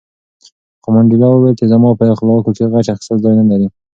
خو 0.81 0.87
منډېلا 0.93 1.27
وویل 1.31 1.55
چې 1.59 1.65
زما 1.71 1.89
په 1.99 2.03
اخلاقو 2.13 2.53
کې 2.55 2.69
غچ 2.71 2.87
اخیستل 2.91 3.17
ځای 3.23 3.33
نه 3.39 3.45
لري. 3.49 3.67